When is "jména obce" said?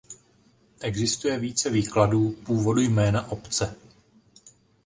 2.81-3.75